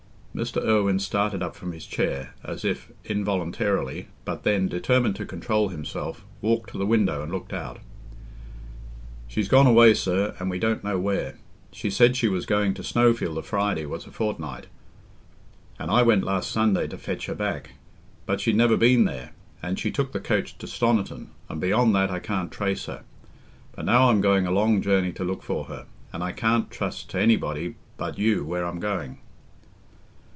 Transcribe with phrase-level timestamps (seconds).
[0.33, 0.65] Mr.
[0.65, 6.23] Irwine started up from his chair, as if involuntarily, but then, determined to control himself,
[6.39, 7.79] walked to the window and looked out.
[9.27, 11.35] "She's gone away, sir, and we don't know where.
[11.73, 14.67] She said she was going to Snowfield o' Friday was a fortnight,
[15.77, 17.71] and I went last Sunday to fetch her back;
[18.25, 22.09] but she'd never been there, and she took the coach to Stoniton, and beyond that
[22.09, 23.03] I can't trace her.
[23.73, 27.09] But now I'm going a long journey to look for her, and I can't trust
[27.11, 29.17] t' anybody but you where I'm going."